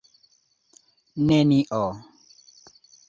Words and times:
nenio 1.27 1.85